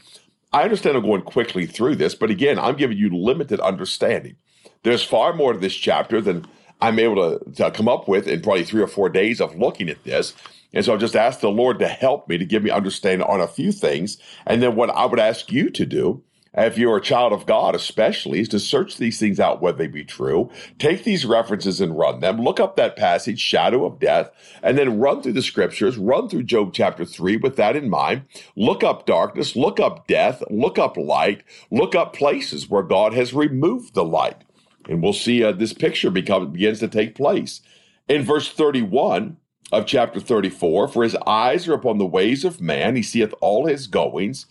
I 0.53 0.63
understand 0.63 0.97
I'm 0.97 1.03
going 1.03 1.21
quickly 1.21 1.65
through 1.65 1.95
this, 1.95 2.15
but 2.15 2.29
again, 2.29 2.59
I'm 2.59 2.75
giving 2.75 2.97
you 2.97 3.09
limited 3.09 3.59
understanding. 3.59 4.35
There's 4.83 5.03
far 5.03 5.33
more 5.33 5.53
to 5.53 5.59
this 5.59 5.75
chapter 5.75 6.21
than 6.21 6.45
I'm 6.81 6.99
able 6.99 7.15
to, 7.39 7.51
to 7.53 7.71
come 7.71 7.87
up 7.87 8.07
with 8.07 8.27
in 8.27 8.41
probably 8.41 8.65
three 8.65 8.81
or 8.81 8.87
four 8.87 9.09
days 9.09 9.41
of 9.41 9.57
looking 9.57 9.89
at 9.89 10.03
this. 10.03 10.33
And 10.73 10.83
so 10.83 10.93
I 10.93 10.97
just 10.97 11.15
asked 11.15 11.41
the 11.41 11.49
Lord 11.49 11.79
to 11.79 11.87
help 11.87 12.27
me 12.27 12.37
to 12.37 12.45
give 12.45 12.63
me 12.63 12.69
understanding 12.69 13.25
on 13.27 13.39
a 13.39 13.47
few 13.47 13.71
things. 13.71 14.17
And 14.45 14.61
then 14.61 14.75
what 14.75 14.89
I 14.89 15.05
would 15.05 15.19
ask 15.19 15.51
you 15.51 15.69
to 15.69 15.85
do 15.85 16.21
if 16.57 16.77
you're 16.77 16.95
a 16.95 17.01
child 17.01 17.33
of 17.33 17.45
God, 17.45 17.75
especially, 17.75 18.39
is 18.39 18.47
to 18.49 18.59
search 18.59 18.97
these 18.97 19.19
things 19.19 19.39
out 19.41 19.61
whether 19.61 19.77
they 19.77 19.87
be 19.87 20.05
true. 20.05 20.49
Take 20.79 21.03
these 21.03 21.25
references 21.25 21.81
and 21.81 21.97
run 21.97 22.21
them. 22.21 22.39
Look 22.39 22.61
up 22.61 22.77
that 22.77 22.95
passage, 22.95 23.39
shadow 23.39 23.85
of 23.85 23.99
death, 23.99 24.31
and 24.63 24.77
then 24.77 24.99
run 24.99 25.21
through 25.21 25.33
the 25.33 25.41
scriptures, 25.41 25.97
run 25.97 26.29
through 26.29 26.43
Job 26.43 26.71
chapter 26.73 27.03
3 27.03 27.37
with 27.37 27.57
that 27.57 27.75
in 27.75 27.89
mind. 27.89 28.23
Look 28.55 28.83
up 28.83 29.05
darkness, 29.05 29.55
look 29.55 29.81
up 29.81 30.07
death, 30.07 30.41
look 30.49 30.79
up 30.79 30.95
light, 30.95 31.43
look 31.71 31.93
up 31.93 32.13
places 32.13 32.69
where 32.69 32.83
God 32.83 33.13
has 33.13 33.33
removed 33.33 33.93
the 33.93 34.05
light. 34.05 34.43
And 34.87 35.01
we'll 35.01 35.13
see 35.13 35.43
uh, 35.43 35.51
this 35.51 35.73
picture 35.73 36.11
become, 36.11 36.51
begins 36.51 36.79
to 36.79 36.87
take 36.87 37.15
place. 37.15 37.61
In 38.07 38.23
verse 38.23 38.51
31 38.51 39.37
of 39.71 39.85
chapter 39.85 40.19
34, 40.19 40.87
for 40.87 41.03
his 41.03 41.15
eyes 41.27 41.67
are 41.67 41.73
upon 41.73 41.97
the 41.97 42.05
ways 42.05 42.45
of 42.45 42.61
man, 42.61 42.95
he 42.95 43.01
seeth 43.01 43.33
all 43.41 43.65
his 43.65 43.87
goings. 43.87 44.45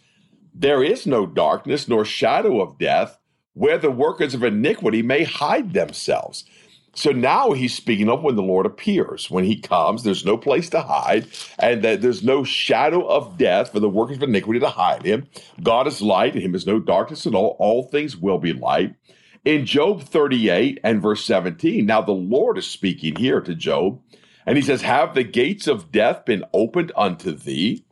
There 0.54 0.82
is 0.82 1.06
no 1.06 1.26
darkness 1.26 1.88
nor 1.88 2.04
shadow 2.04 2.60
of 2.60 2.78
death 2.78 3.18
where 3.54 3.78
the 3.78 3.90
workers 3.90 4.34
of 4.34 4.42
iniquity 4.42 5.02
may 5.02 5.24
hide 5.24 5.72
themselves. 5.72 6.44
So 6.96 7.10
now 7.10 7.52
he's 7.52 7.74
speaking 7.74 8.08
of 8.08 8.22
when 8.22 8.36
the 8.36 8.42
Lord 8.42 8.66
appears. 8.66 9.30
When 9.30 9.44
he 9.44 9.60
comes, 9.60 10.02
there's 10.04 10.24
no 10.24 10.36
place 10.36 10.68
to 10.70 10.80
hide, 10.80 11.26
and 11.58 11.82
that 11.82 12.02
there's 12.02 12.22
no 12.22 12.44
shadow 12.44 13.04
of 13.06 13.36
death 13.36 13.72
for 13.72 13.80
the 13.80 13.88
workers 13.88 14.18
of 14.18 14.22
iniquity 14.22 14.60
to 14.60 14.68
hide 14.68 15.04
him. 15.04 15.26
God 15.62 15.88
is 15.88 16.00
light, 16.00 16.34
and 16.34 16.42
him 16.42 16.54
is 16.54 16.66
no 16.66 16.78
darkness 16.78 17.26
at 17.26 17.34
all. 17.34 17.56
All 17.58 17.84
things 17.84 18.16
will 18.16 18.38
be 18.38 18.52
light. 18.52 18.94
In 19.44 19.66
Job 19.66 20.02
38 20.02 20.80
and 20.82 21.02
verse 21.02 21.22
17, 21.26 21.84
now 21.84 22.00
the 22.00 22.12
Lord 22.12 22.56
is 22.56 22.66
speaking 22.66 23.16
here 23.16 23.42
to 23.42 23.54
Job, 23.54 24.00
and 24.46 24.56
he 24.56 24.62
says, 24.62 24.80
Have 24.80 25.14
the 25.14 25.22
gates 25.22 25.66
of 25.66 25.92
death 25.92 26.24
been 26.24 26.44
opened 26.54 26.92
unto 26.96 27.32
thee? 27.32 27.84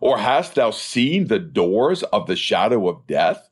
Or 0.00 0.18
hast 0.18 0.54
thou 0.54 0.70
seen 0.70 1.26
the 1.26 1.40
doors 1.40 2.04
of 2.04 2.28
the 2.28 2.36
shadow 2.36 2.88
of 2.88 3.08
death? 3.08 3.50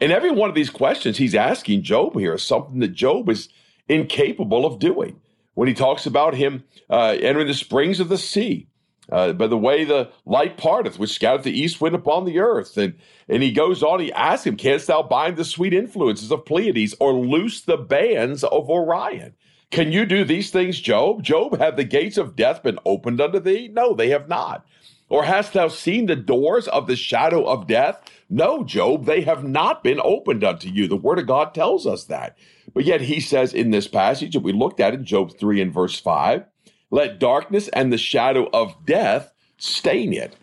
And 0.00 0.10
every 0.10 0.32
one 0.32 0.48
of 0.48 0.56
these 0.56 0.68
questions 0.68 1.16
he's 1.16 1.34
asking 1.34 1.84
Job 1.84 2.18
here 2.18 2.34
is 2.34 2.42
something 2.42 2.80
that 2.80 2.92
Job 2.92 3.28
is 3.30 3.48
incapable 3.88 4.66
of 4.66 4.80
doing. 4.80 5.20
When 5.54 5.68
he 5.68 5.74
talks 5.74 6.06
about 6.06 6.34
him 6.34 6.64
uh, 6.90 7.16
entering 7.20 7.46
the 7.46 7.54
springs 7.54 8.00
of 8.00 8.08
the 8.08 8.18
sea, 8.18 8.68
uh, 9.10 9.32
by 9.32 9.46
the 9.46 9.58
way 9.58 9.84
the 9.84 10.10
light 10.24 10.56
parteth, 10.56 10.98
which 10.98 11.12
scattereth 11.12 11.44
the 11.44 11.58
east 11.58 11.80
wind 11.80 11.94
upon 11.94 12.24
the 12.24 12.38
earth. 12.38 12.76
And, 12.76 12.94
and 13.28 13.42
he 13.42 13.52
goes 13.52 13.82
on, 13.82 14.00
he 14.00 14.12
asks 14.12 14.46
him, 14.46 14.56
Canst 14.56 14.86
thou 14.86 15.02
bind 15.02 15.36
the 15.36 15.44
sweet 15.44 15.74
influences 15.74 16.30
of 16.30 16.44
Pleiades 16.44 16.94
or 17.00 17.12
loose 17.12 17.60
the 17.60 17.76
bands 17.76 18.44
of 18.44 18.70
Orion? 18.70 19.34
Can 19.70 19.92
you 19.92 20.06
do 20.06 20.24
these 20.24 20.50
things, 20.50 20.80
Job? 20.80 21.22
Job, 21.22 21.58
have 21.58 21.76
the 21.76 21.84
gates 21.84 22.16
of 22.16 22.36
death 22.36 22.62
been 22.62 22.78
opened 22.84 23.20
unto 23.20 23.40
thee? 23.40 23.68
No, 23.72 23.94
they 23.94 24.10
have 24.10 24.28
not. 24.28 24.64
Or 25.08 25.24
hast 25.24 25.52
thou 25.52 25.68
seen 25.68 26.06
the 26.06 26.16
doors 26.16 26.66
of 26.68 26.86
the 26.86 26.96
shadow 26.96 27.44
of 27.44 27.66
death? 27.66 28.00
No, 28.30 28.64
Job, 28.64 29.04
they 29.04 29.20
have 29.22 29.44
not 29.44 29.84
been 29.84 30.00
opened 30.02 30.44
unto 30.44 30.68
you. 30.68 30.88
The 30.88 30.96
word 30.96 31.18
of 31.18 31.26
God 31.26 31.54
tells 31.54 31.86
us 31.86 32.04
that. 32.04 32.38
But 32.72 32.84
yet 32.84 33.02
he 33.02 33.20
says 33.20 33.52
in 33.52 33.70
this 33.70 33.86
passage 33.86 34.32
that 34.32 34.40
we 34.40 34.52
looked 34.52 34.80
at 34.80 34.94
in 34.94 35.04
Job 35.04 35.36
3 35.38 35.60
and 35.60 35.72
verse 35.72 36.00
5, 36.00 36.44
let 36.90 37.18
darkness 37.18 37.68
and 37.68 37.92
the 37.92 37.98
shadow 37.98 38.48
of 38.52 38.74
death 38.86 39.32
stain 39.58 40.12
it. 40.12 40.36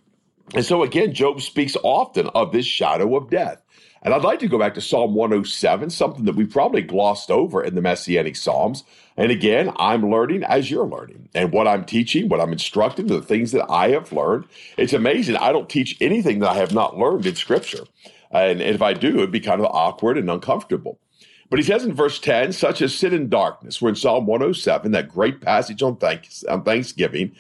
And 0.54 0.66
so 0.66 0.84
again, 0.84 1.14
Job 1.14 1.42
speaks 1.42 1.78
often 1.84 2.28
of 2.30 2.52
this 2.52 2.66
shadow 2.66 3.16
of 3.16 3.30
death. 3.30 3.62
And 4.04 4.14
I'd 4.14 4.24
like 4.24 4.40
to 4.40 4.48
go 4.48 4.58
back 4.58 4.74
to 4.74 4.82
Psalm 4.82 5.14
107, 5.14 5.92
something 5.92 6.26
that 6.26 6.36
we 6.36 6.46
probably 6.46 6.82
glossed 6.82 7.30
over 7.30 7.64
in 7.64 7.76
the 7.76 7.82
Messianic 7.82 8.36
Psalms. 8.36 8.84
And 9.16 9.32
again, 9.32 9.72
I'm 9.78 10.10
learning 10.10 10.44
as 10.44 10.72
you're 10.72 10.88
learning. 10.88 11.30
And 11.36 11.52
what 11.52 11.68
I'm 11.68 11.86
teaching, 11.86 12.28
what 12.28 12.42
I'm 12.42 12.52
instructing, 12.52 13.08
the 13.08 13.22
things 13.22 13.52
that 13.52 13.70
I 13.70 13.90
have 13.90 14.12
learned, 14.12 14.46
it's 14.78 14.94
amazing. 14.94 15.36
I 15.36 15.52
don't 15.52 15.70
teach 15.70 15.98
anything 16.02 16.40
that 16.40 16.50
I 16.50 16.56
have 16.56 16.74
not 16.74 16.98
learned 16.98 17.28
in 17.28 17.36
Scripture. 17.36 17.86
And 18.32 18.60
if 18.62 18.82
I 18.82 18.94
do, 18.94 19.18
it'd 19.18 19.32
be 19.32 19.40
kind 19.40 19.62
of 19.62 19.68
awkward 19.68 20.18
and 20.18 20.32
uncomfortable. 20.32 21.00
But 21.52 21.60
he 21.60 21.64
says 21.64 21.86
in 21.86 21.94
verse 21.94 22.18
10, 22.18 22.54
such 22.54 22.82
as 22.82 22.96
sit 22.96 23.14
in 23.14 23.30
darkness. 23.30 23.80
We're 23.80 23.90
in 23.90 23.96
Psalm 23.96 24.26
107, 24.26 24.92
that 24.94 25.10
great 25.10 25.42
passage 25.42 25.84
on, 25.84 25.98
thanks, 25.98 26.44
on 26.46 26.64
Thanksgiving, 26.64 27.36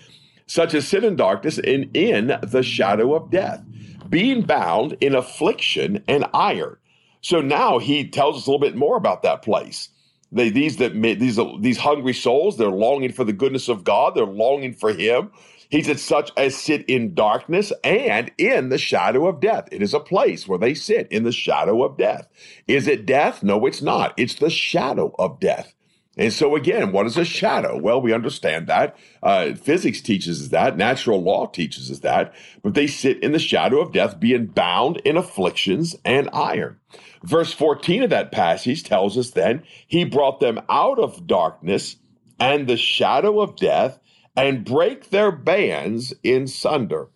such 0.45 0.75
as 0.75 0.87
sit 0.87 1.03
in 1.03 1.15
darkness 1.15 1.57
and 1.57 1.89
in 1.95 2.37
the 2.43 2.61
shadow 2.61 3.15
of 3.15 3.31
death 3.31 3.63
being 4.11 4.41
bound 4.41 4.97
in 5.01 5.15
affliction 5.15 6.03
and 6.07 6.25
iron. 6.33 6.77
So 7.21 7.41
now 7.41 7.79
he 7.79 8.07
tells 8.07 8.37
us 8.37 8.45
a 8.45 8.51
little 8.51 8.59
bit 8.59 8.75
more 8.75 8.97
about 8.97 9.23
that 9.23 9.41
place. 9.41 9.89
They, 10.31 10.49
these 10.49 10.77
that 10.77 10.93
these 10.93 11.39
these 11.59 11.77
hungry 11.77 12.13
souls, 12.13 12.57
they're 12.57 12.69
longing 12.69 13.11
for 13.11 13.23
the 13.23 13.33
goodness 13.33 13.67
of 13.67 13.83
God. 13.83 14.15
They're 14.15 14.25
longing 14.25 14.73
for 14.73 14.93
Him. 14.93 15.31
He 15.71 15.81
said, 15.81 15.99
such 15.99 16.31
as 16.35 16.55
sit 16.55 16.83
in 16.89 17.13
darkness 17.13 17.71
and 17.81 18.29
in 18.37 18.67
the 18.67 18.77
shadow 18.77 19.25
of 19.25 19.39
death. 19.39 19.69
It 19.71 19.81
is 19.81 19.93
a 19.93 20.01
place 20.01 20.45
where 20.45 20.59
they 20.59 20.73
sit 20.73 21.07
in 21.09 21.23
the 21.23 21.31
shadow 21.31 21.83
of 21.83 21.97
death. 21.97 22.27
Is 22.67 22.87
it 22.87 23.05
death? 23.05 23.41
No, 23.41 23.65
it's 23.65 23.81
not. 23.81 24.13
It's 24.17 24.35
the 24.35 24.49
shadow 24.49 25.15
of 25.17 25.39
death. 25.39 25.73
And 26.17 26.33
so, 26.33 26.57
again, 26.57 26.91
what 26.91 27.05
is 27.05 27.15
a 27.15 27.23
shadow? 27.23 27.77
Well, 27.77 28.01
we 28.01 28.11
understand 28.11 28.67
that. 28.67 28.97
Uh, 29.23 29.53
physics 29.53 30.01
teaches 30.01 30.41
us 30.41 30.47
that. 30.49 30.75
Natural 30.75 31.23
law 31.23 31.47
teaches 31.47 31.89
us 31.89 31.99
that. 31.99 32.33
But 32.61 32.73
they 32.73 32.85
sit 32.87 33.23
in 33.23 33.31
the 33.31 33.39
shadow 33.39 33.79
of 33.79 33.93
death, 33.93 34.19
being 34.19 34.47
bound 34.47 34.97
in 35.05 35.15
afflictions 35.15 35.95
and 36.03 36.29
iron. 36.33 36.79
Verse 37.23 37.53
14 37.53 38.03
of 38.03 38.09
that 38.09 38.33
passage 38.33 38.83
tells 38.83 39.17
us 39.17 39.31
then, 39.31 39.63
He 39.87 40.03
brought 40.03 40.41
them 40.41 40.59
out 40.67 40.99
of 40.99 41.27
darkness 41.27 41.95
and 42.41 42.67
the 42.67 42.75
shadow 42.75 43.39
of 43.39 43.55
death 43.55 43.99
and 44.35 44.65
break 44.65 45.09
their 45.09 45.31
bands 45.31 46.13
in 46.23 46.47
sunder. 46.47 47.07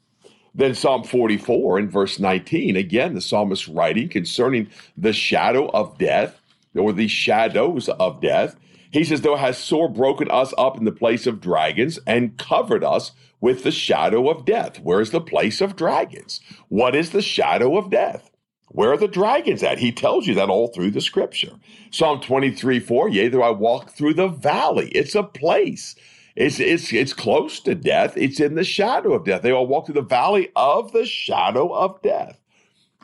Then 0.53 0.73
Psalm 0.73 1.03
44 1.03 1.79
in 1.79 1.89
verse 1.89 2.19
19, 2.19 2.75
again, 2.75 3.13
the 3.13 3.21
psalmist 3.21 3.67
writing 3.67 4.07
concerning 4.07 4.69
the 4.95 5.13
shadow 5.13 5.69
of 5.69 5.97
death 5.97 6.41
or 6.73 6.93
the 6.93 7.07
shadows 7.07 7.89
of 7.89 8.21
death. 8.21 8.55
He 8.91 9.03
says, 9.03 9.21
Thou 9.21 9.35
hast 9.35 9.65
sore 9.65 9.89
broken 9.89 10.31
us 10.31 10.53
up 10.57 10.77
in 10.77 10.85
the 10.85 10.91
place 10.91 11.27
of 11.27 11.41
dragons 11.41 11.99
and 12.07 12.37
covered 12.37 12.83
us 12.83 13.11
with 13.41 13.63
the 13.63 13.71
shadow 13.71 14.29
of 14.29 14.45
death. 14.45 14.79
Where's 14.81 15.11
the 15.11 15.19
place 15.19 15.59
of 15.59 15.75
dragons? 15.75 16.39
What 16.69 16.95
is 16.95 17.09
the 17.09 17.21
shadow 17.21 17.77
of 17.77 17.89
death? 17.89 18.31
Where 18.69 18.93
are 18.93 18.97
the 18.97 19.07
dragons 19.07 19.63
at? 19.63 19.79
He 19.79 19.91
tells 19.91 20.27
you 20.27 20.35
that 20.35 20.49
all 20.49 20.69
through 20.69 20.91
the 20.91 21.01
scripture. 21.01 21.51
Psalm 21.91 22.21
23 22.21 22.79
4, 22.79 23.09
yea, 23.09 23.27
though 23.27 23.43
I 23.43 23.51
walk 23.51 23.91
through 23.91 24.15
the 24.15 24.27
valley. 24.27 24.89
It's 24.89 25.15
a 25.15 25.23
place. 25.23 25.95
It's, 26.35 26.59
it's, 26.59 26.91
it's 26.91 27.13
close 27.13 27.59
to 27.61 27.75
death. 27.75 28.17
It's 28.17 28.39
in 28.39 28.55
the 28.55 28.63
shadow 28.63 29.13
of 29.13 29.23
death. 29.23 29.41
They 29.41 29.51
all 29.51 29.67
walk 29.67 29.85
through 29.85 29.95
the 29.95 30.01
valley 30.01 30.51
of 30.55 30.91
the 30.91 31.05
shadow 31.05 31.73
of 31.73 32.01
death. 32.01 32.39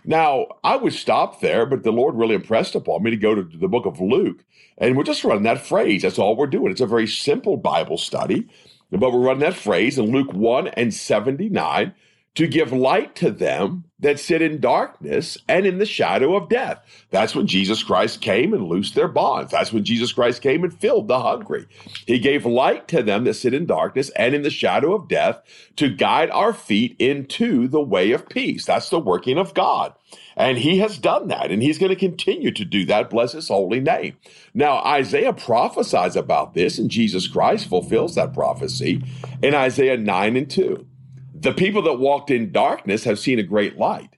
Now, 0.04 0.48
I 0.64 0.76
would 0.76 0.94
stop 0.94 1.42
there, 1.42 1.66
but 1.66 1.84
the 1.84 1.92
Lord 1.92 2.16
really 2.16 2.36
impressed 2.36 2.76
upon 2.76 3.04
me 3.04 3.12
to 3.12 3.18
go 3.18 3.36
to 3.36 3.44
the 3.44 3.68
book 3.68 3.86
of 3.86 4.02
Luke, 4.02 4.44
and 4.78 4.98
we're 4.98 5.04
just 5.04 5.24
running 5.24 5.44
that 5.44 5.66
phrase. 5.66 6.02
That's 6.02 6.18
all 6.18 6.36
we're 6.36 6.48
doing. 6.48 6.72
It's 6.72 6.82
a 6.82 6.88
very 6.88 7.06
simple 7.08 7.56
Bible 7.56 7.98
study, 7.98 8.50
but 8.90 9.14
we're 9.14 9.20
running 9.20 9.42
that 9.42 9.54
phrase 9.54 10.00
in 10.00 10.12
Luke 10.12 10.34
1 10.34 10.70
and 10.70 10.94
79 10.94 11.94
to 12.36 12.48
give 12.48 12.72
light 12.72 13.16
to 13.16 13.30
them 13.30 13.84
that 14.00 14.20
sit 14.20 14.42
in 14.42 14.60
darkness 14.60 15.38
and 15.48 15.66
in 15.66 15.78
the 15.78 15.86
shadow 15.86 16.36
of 16.36 16.50
death. 16.50 16.80
That's 17.12 17.36
when 17.36 17.46
Jesus 17.46 17.84
Christ 17.84 18.22
came 18.22 18.54
and 18.54 18.68
loosed 18.68 18.96
their 18.96 19.10
bonds. 19.10 19.52
That's 19.52 19.74
when 19.74 19.84
Jesus 19.84 20.14
Christ 20.14 20.42
came 20.42 20.64
and 20.64 20.74
filled 20.74 21.08
the 21.08 21.20
hungry. 21.20 21.68
He 22.08 22.20
gave 22.20 22.46
light 22.46 22.88
to 22.90 23.04
them 23.04 23.26
that 23.26 23.34
sit 23.34 23.54
in 23.54 23.66
darkness 23.66 24.10
and 24.12 24.34
in 24.34 24.44
the 24.44 24.50
shadow 24.50 24.96
of 24.96 25.10
death 25.10 25.42
to 25.76 25.90
guide 25.90 26.30
our 26.32 26.54
feet 26.54 26.96
into 27.00 27.68
the 27.68 27.82
way 27.82 28.12
of 28.12 28.30
peace. 28.30 28.66
That's 28.66 28.90
the 28.90 29.00
working 29.00 29.38
of 29.38 29.54
God. 29.54 29.94
And 30.38 30.58
he 30.58 30.80
has 30.80 30.98
done 30.98 31.28
that, 31.28 31.52
and 31.52 31.62
he's 31.62 31.78
going 31.78 31.92
to 31.92 31.96
continue 31.96 32.52
to 32.52 32.66
do 32.66 32.86
that. 32.86 33.10
Bless 33.10 33.34
his 33.34 33.50
holy 33.50 33.82
name. 33.82 34.18
Now, 34.54 34.78
Isaiah 34.84 35.34
prophesies 35.34 36.16
about 36.16 36.54
this, 36.54 36.80
and 36.80 36.90
Jesus 36.90 37.28
Christ 37.28 37.68
fulfills 37.68 38.16
that 38.16 38.34
prophecy 38.34 39.04
in 39.44 39.54
Isaiah 39.54 39.98
9 39.98 40.38
and 40.38 40.50
2. 40.50 40.88
The 41.42 41.54
people 41.54 41.82
that 41.84 41.96
walked 41.96 42.30
in 42.30 42.52
darkness 42.52 43.04
have 43.06 43.18
seen 43.18 43.40
a 43.40 43.44
great 43.44 43.76
light. 43.76 44.16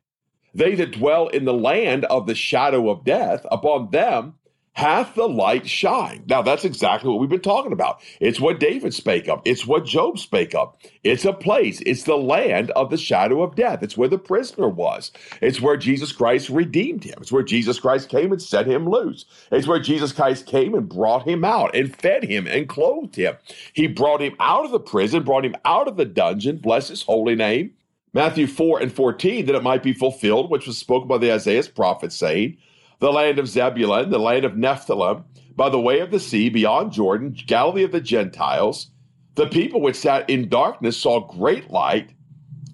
They 0.54 0.76
that 0.76 0.92
dwell 0.92 1.30
in 1.30 1.46
the 1.46 1.54
land 1.54 2.04
of 2.06 2.28
the 2.28 2.36
shadow 2.36 2.90
of 2.90 3.06
death, 3.06 3.46
upon 3.50 3.92
them 3.92 4.34
hath 4.74 5.14
the 5.14 5.30
light 5.30 5.68
shine. 5.68 6.24
Now, 6.28 6.42
that's 6.42 6.66
exactly 6.66 7.10
what 7.10 7.20
we've 7.20 7.30
been 7.30 7.40
talking 7.42 7.72
about. 7.72 8.02
It's 8.20 8.40
what 8.40 8.60
David 8.60 8.94
spake 8.94 9.30
of. 9.30 9.42
It's 9.46 9.68
what 9.68 9.86
Job 9.86 10.18
spake 10.18 10.56
of. 10.56 10.76
It's 11.04 11.26
a 11.26 11.34
place. 11.34 11.80
It's 11.82 12.04
the 12.04 12.18
land 12.18 12.72
of 12.72 12.90
the 12.90 12.98
shadow 12.98 13.44
of 13.44 13.56
death. 13.56 13.84
It's 13.84 13.98
where 13.98 14.08
the 14.08 14.18
prisoner 14.18 14.68
was. 14.68 15.12
It's 15.42 15.62
where 15.62 15.78
Jesus 15.78 16.12
Christ 16.12 16.50
redeemed 16.50 17.04
him. 17.04 17.16
It's 17.22 17.32
where 17.32 17.44
Jesus 17.44 17.80
Christ 17.80 18.10
came 18.10 18.32
and 18.32 18.42
set 18.42 18.66
him 18.66 18.90
loose. 18.90 19.26
It's 19.52 19.68
where 19.68 19.80
Jesus 19.80 20.12
Christ 20.12 20.48
came 20.48 20.74
and 20.74 20.90
brought 20.90 21.28
him 21.28 21.46
out 21.46 21.76
and 21.76 21.96
fed 21.96 22.24
him 22.24 22.48
and 22.48 22.68
clothed 22.68 23.16
him. 23.16 23.36
He 23.74 23.86
brought 23.88 24.22
him 24.22 24.36
out 24.40 24.66
of 24.66 24.72
the 24.72 24.80
prison, 24.80 25.24
brought 25.24 25.46
him 25.46 25.56
out 25.66 25.88
of 25.88 25.98
the 25.98 26.06
dungeon. 26.06 26.58
Bless 26.58 26.88
his 26.88 27.04
holy 27.04 27.36
name. 27.36 27.74
Matthew 28.12 28.48
4 28.48 28.80
and 28.80 28.92
14, 28.94 29.46
that 29.48 29.56
it 29.56 29.64
might 29.64 29.82
be 29.82 29.94
fulfilled, 29.94 30.50
which 30.50 30.68
was 30.68 30.78
spoken 30.78 31.08
by 31.08 31.18
the 31.18 31.32
Isaiah's 31.32 31.68
prophet, 31.68 32.14
saying, 32.14 32.58
the 33.04 33.12
land 33.12 33.38
of 33.38 33.50
Zebulun, 33.50 34.12
the 34.12 34.18
land 34.18 34.46
of 34.46 34.54
Nephthalim, 34.54 35.26
by 35.58 35.68
the 35.68 35.80
way 35.80 36.00
of 36.00 36.10
the 36.10 36.22
sea 36.22 36.48
beyond 36.48 36.94
Jordan, 36.94 37.36
Galilee 37.46 37.84
of 37.84 37.92
the 37.92 38.00
Gentiles. 38.00 38.92
The 39.36 39.48
people 39.48 39.82
which 39.82 39.98
sat 39.98 40.30
in 40.30 40.48
darkness 40.48 40.96
saw 40.96 41.20
great 41.20 41.70
light, 41.70 42.14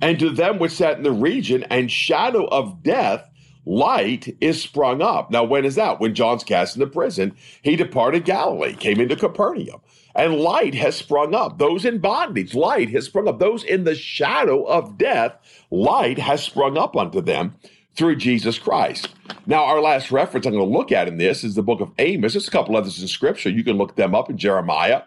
and 0.03 0.19
to 0.19 0.29
them 0.29 0.59
which 0.59 0.73
sat 0.73 0.97
in 0.97 1.03
the 1.03 1.11
region 1.11 1.63
and 1.71 1.91
shadow 1.91 2.45
of 2.45 2.83
death, 2.83 3.27
light 3.65 4.37
is 4.39 4.61
sprung 4.61 5.01
up. 5.01 5.31
Now, 5.31 5.45
when 5.45 5.65
is 5.65 5.73
that? 5.75 5.99
When 5.99 6.13
John's 6.13 6.43
cast 6.43 6.75
into 6.75 6.85
prison, 6.85 7.35
he 7.63 7.75
departed 7.75 8.23
Galilee, 8.23 8.75
came 8.75 8.99
into 8.99 9.15
Capernaum, 9.15 9.81
and 10.13 10.35
light 10.35 10.75
has 10.75 10.95
sprung 10.95 11.33
up. 11.33 11.57
Those 11.57 11.85
in 11.85 11.97
bondage, 11.97 12.53
light 12.53 12.91
has 12.91 13.05
sprung 13.05 13.27
up. 13.27 13.39
Those 13.39 13.63
in 13.63 13.83
the 13.83 13.95
shadow 13.95 14.63
of 14.65 14.95
death, 14.95 15.33
light 15.71 16.19
has 16.19 16.43
sprung 16.43 16.77
up 16.77 16.95
unto 16.95 17.19
them 17.19 17.55
through 17.95 18.15
Jesus 18.15 18.57
Christ. 18.57 19.09
Now, 19.45 19.65
our 19.65 19.81
last 19.81 20.11
reference 20.11 20.45
I'm 20.45 20.53
going 20.53 20.67
to 20.67 20.77
look 20.77 20.91
at 20.91 21.07
in 21.07 21.17
this 21.17 21.43
is 21.43 21.55
the 21.55 21.63
book 21.63 21.81
of 21.81 21.91
Amos. 21.97 22.33
There's 22.33 22.47
a 22.47 22.51
couple 22.51 22.77
others 22.77 23.01
in 23.01 23.07
Scripture. 23.07 23.49
You 23.49 23.63
can 23.63 23.77
look 23.77 23.95
them 23.95 24.15
up 24.15 24.29
in 24.29 24.37
Jeremiah 24.37 25.03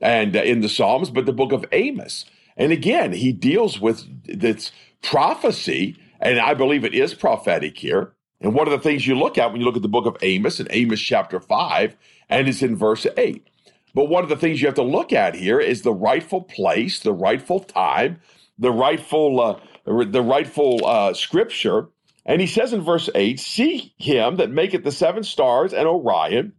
and 0.00 0.36
uh, 0.36 0.42
in 0.42 0.60
the 0.60 0.68
Psalms, 0.68 1.10
but 1.10 1.26
the 1.26 1.32
book 1.32 1.52
of 1.52 1.64
Amos. 1.72 2.26
And 2.56 2.72
again, 2.72 3.12
he 3.12 3.32
deals 3.32 3.80
with 3.80 4.04
this 4.24 4.72
prophecy, 5.02 5.96
and 6.20 6.38
I 6.38 6.54
believe 6.54 6.84
it 6.84 6.94
is 6.94 7.14
prophetic 7.14 7.78
here, 7.78 8.14
And 8.40 8.54
one 8.54 8.66
of 8.66 8.72
the 8.72 8.78
things 8.78 9.06
you 9.06 9.18
look 9.18 9.38
at 9.38 9.52
when 9.52 9.60
you 9.60 9.66
look 9.66 9.76
at 9.76 9.82
the 9.82 9.88
book 9.88 10.06
of 10.06 10.16
Amos 10.22 10.60
in 10.60 10.66
Amos 10.70 11.00
chapter 11.00 11.40
5, 11.40 11.96
and 12.28 12.48
it's 12.48 12.62
in 12.62 12.76
verse 12.76 13.06
8. 13.16 13.46
But 13.94 14.08
one 14.08 14.22
of 14.22 14.28
the 14.30 14.36
things 14.36 14.60
you 14.60 14.66
have 14.68 14.74
to 14.76 14.82
look 14.82 15.12
at 15.12 15.34
here 15.34 15.60
is 15.60 15.82
the 15.82 15.92
rightful 15.92 16.42
place, 16.42 16.98
the 16.98 17.12
rightful 17.12 17.60
time, 17.60 18.20
the 18.58 18.72
rightful, 18.72 19.40
uh, 19.40 19.60
the 19.84 20.22
rightful 20.22 20.80
uh, 20.84 21.14
scripture. 21.14 21.88
And 22.24 22.40
he 22.40 22.46
says 22.46 22.72
in 22.72 22.82
verse 22.82 23.08
8, 23.14 23.40
See 23.40 23.94
him 23.98 24.36
that 24.36 24.50
maketh 24.50 24.84
the 24.84 24.92
seven 24.92 25.24
stars 25.24 25.72
and 25.72 25.86
Orion, 25.86 26.52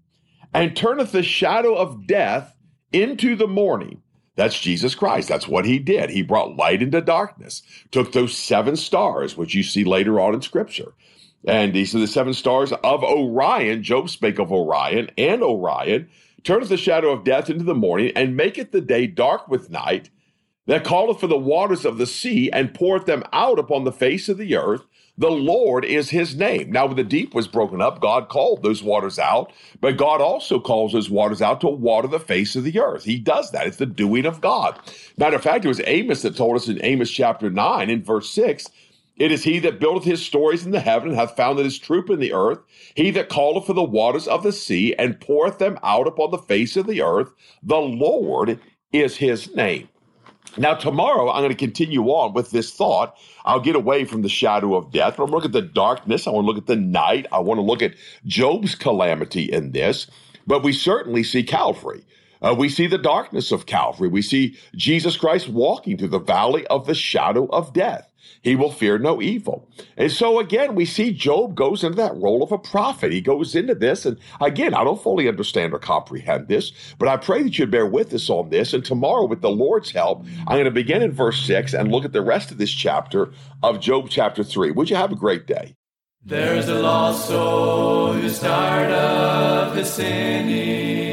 and 0.53 0.75
turneth 0.75 1.12
the 1.12 1.24
shadow 1.24 1.75
of 1.75 2.05
death 2.05 2.55
into 2.91 3.36
the 3.36 3.48
morning. 3.48 4.01
That's 4.36 4.60
Jesus 4.60 4.96
Christ. 4.96 5.29
That's 5.29 5.48
what 5.48 5.65
he 5.65 5.79
did. 5.79 6.10
He 6.10 6.24
brought 6.24 6.58
light 6.58 6.82
into 6.82 7.01
darkness, 7.01 7.62
took 7.91 8.12
those 8.12 8.36
seven 8.36 8.75
stars, 8.75 9.38
which 9.38 9.53
you 9.53 9.63
see 9.63 9.84
later 9.84 10.20
on 10.20 10.34
in 10.34 10.41
Scripture. 10.41 10.93
And 11.46 11.74
these 11.74 11.93
are 11.93 12.00
the 12.00 12.08
seven 12.08 12.34
stars 12.34 12.72
of 12.72 13.03
Orion. 13.03 13.84
Job 13.84 14.10
spake 14.10 14.39
of 14.39 14.51
Orion 14.51 15.12
and 15.17 15.43
Orion, 15.43 16.10
turneth 16.43 16.70
the 16.70 16.77
shadow 16.77 17.12
of 17.12 17.24
death 17.24 17.50
into 17.50 17.63
the 17.63 17.75
morning, 17.75 18.12
and 18.15 18.36
maketh 18.36 18.72
the 18.72 18.82
day 18.82 19.08
dark 19.08 19.48
with 19.48 19.70
night, 19.70 20.10
that 20.65 20.86
calleth 20.86 21.20
for 21.20 21.27
the 21.27 21.38
waters 21.38 21.86
of 21.86 21.98
the 21.98 22.08
sea, 22.08 22.50
and 22.51 22.74
poureth 22.74 23.05
them 23.05 23.24
out 23.34 23.60
upon 23.60 23.84
the 23.84 23.91
face 23.91 24.29
of 24.29 24.38
the 24.38 24.55
earth. 24.55 24.86
The 25.17 25.29
Lord 25.29 25.86
is 25.86 26.10
his 26.10 26.36
name. 26.36 26.72
Now, 26.72 26.88
when 26.88 26.96
the 26.96 27.03
deep 27.03 27.36
was 27.36 27.48
broken 27.48 27.82
up, 27.82 28.01
God 28.01 28.29
called 28.29 28.63
those 28.63 28.82
waters 28.82 29.20
out, 29.20 29.53
but 29.79 29.96
God 29.96 30.22
also 30.22 30.60
calls 30.60 30.93
those 30.93 31.10
waters 31.10 31.41
out 31.41 31.62
to 31.62 31.67
water 31.67 32.08
the 32.08 32.20
face 32.20 32.55
of 32.55 32.63
the 32.63 32.79
earth. 32.79 33.03
He 33.03 33.20
does 33.20 33.51
that. 33.51 33.67
It's 33.67 33.77
the 33.77 33.86
doing 33.86 34.25
of 34.25 34.41
God. 34.41 34.79
Matter 35.17 35.36
of 35.36 35.43
fact, 35.43 35.65
it 35.65 35.67
was 35.67 35.82
Amos 35.86 36.24
that 36.24 36.36
told 36.36 36.55
us 36.55 36.67
in 36.67 36.84
Amos 36.84 37.12
chapter 37.12 37.51
9, 37.51 37.89
in 37.91 38.03
verse 38.03 38.32
6, 38.32 38.67
it 39.15 39.32
is 39.32 39.43
he 39.43 39.60
that 39.60 39.79
buildeth 39.79 40.05
his 40.05 40.25
stories 40.25 40.65
in 40.65 40.72
the 40.72 40.79
heaven 40.79 41.10
and 41.10 41.17
hath 41.17 41.36
founded 41.36 41.65
his 41.65 41.77
troop 41.77 42.10
in 42.10 42.20
the 42.20 42.34
earth. 42.34 42.60
He 42.96 43.12
that 43.12 43.29
calleth 43.29 43.67
for 43.67 43.74
the 43.74 43.84
waters 43.84 44.27
of 44.27 44.41
the 44.41 44.51
sea 44.51 44.96
and 44.98 45.20
poureth 45.20 45.60
them 45.60 45.77
out 45.84 46.08
upon 46.08 46.32
the 46.32 46.39
face 46.39 46.75
of 46.75 46.88
the 46.88 47.03
earth. 47.03 47.32
The 47.62 47.77
Lord 47.77 48.60
is 48.91 49.17
his 49.17 49.55
name. 49.55 49.89
Now, 50.58 50.76
tomorrow, 50.76 51.32
I'm 51.32 51.42
going 51.42 51.50
to 51.50 51.56
continue 51.56 52.04
on 52.06 52.34
with 52.34 52.52
this 52.52 52.72
thought. 52.72 53.18
I'll 53.44 53.60
get 53.60 53.76
away 53.76 54.06
from 54.06 54.22
the 54.22 54.30
shadow 54.30 54.76
of 54.76 54.92
death. 54.92 55.14
I'm 55.14 55.26
going 55.26 55.30
to 55.30 55.36
look 55.36 55.46
at 55.46 55.52
the 55.52 55.62
darkness. 55.62 56.28
I 56.28 56.32
want 56.32 56.44
to 56.44 56.48
look 56.48 56.58
at 56.58 56.68
the 56.68 56.76
night. 56.76 57.26
I 57.32 57.40
want 57.40 57.58
to 57.58 57.64
look 57.64 57.82
at 57.82 57.96
Job's 58.28 58.76
calamity 58.76 59.52
in 59.52 59.72
this. 59.72 60.08
But 60.46 60.64
we 60.64 60.72
certainly 60.74 61.24
see 61.24 61.44
Calvary. 61.44 62.04
Uh, 62.44 62.54
we 62.54 62.70
see 62.70 62.88
the 62.88 62.98
darkness 62.98 63.52
of 63.52 63.66
Calvary. 63.66 64.10
We 64.10 64.22
see 64.22 64.58
Jesus 64.76 65.18
Christ 65.18 65.48
walking 65.48 65.98
through 65.98 66.10
the 66.10 66.20
valley 66.20 66.68
of 66.68 66.86
the 66.86 66.96
shadow 66.96 67.48
of 67.48 67.74
death. 67.74 68.10
He 68.42 68.56
will 68.56 68.72
fear 68.72 68.98
no 68.98 69.22
evil. 69.22 69.70
And 69.96 70.12
so 70.12 70.40
again, 70.40 70.76
we 70.76 70.86
see 70.86 71.14
Job 71.14 71.56
goes 71.56 71.84
into 71.84 71.96
that 71.98 72.16
role 72.16 72.44
of 72.44 72.52
a 72.52 72.58
prophet. 72.58 73.14
He 73.14 73.22
goes 73.22 73.56
into 73.56 73.74
this. 73.74 74.06
And 74.06 74.18
again, 74.42 74.74
I 74.74 74.84
don't 74.84 75.02
fully 75.02 75.30
understand 75.30 75.74
or 75.74 75.80
comprehend 75.80 76.50
this, 76.50 76.74
but 77.00 77.08
I 77.08 77.16
pray 77.16 77.44
that 77.44 77.58
you 77.58 77.66
bear 77.66 77.86
with 77.86 78.14
us 78.14 78.30
on 78.30 78.50
this. 78.50 78.74
And 78.74 78.84
tomorrow, 78.84 79.26
with 79.26 79.42
the 79.42 79.50
Lord's 79.50 79.92
help, 79.92 80.26
I'm 80.46 80.56
going 80.56 80.66
to 80.66 80.72
begin 80.72 81.02
in 81.02 81.14
verse 81.14 81.42
6 81.46 81.74
and 81.74 81.92
look 81.92 82.04
at 82.04 82.12
the 82.12 82.22
rest 82.22 82.52
of 82.52 82.58
this 82.58 82.72
chapter 82.72 83.32
of 83.62 83.80
Job 83.80 84.10
chapter 84.10 84.44
3. 84.44 84.72
Would 84.72 84.90
you 84.90 84.98
have 84.98 85.12
a 85.12 85.16
great 85.16 85.48
day? 85.48 85.76
There's 86.26 86.70
a 86.70 86.76
lost 86.76 87.28
soul 87.28 88.14
who's 88.14 88.40
tired 88.40 88.94
of 88.94 89.76
his 89.76 89.92
sinning, 89.92 91.12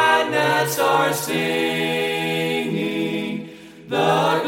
are 0.79 1.13
singing. 1.13 1.41
The 3.87 4.40